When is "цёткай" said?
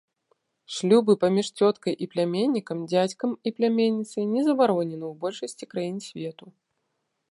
1.59-1.93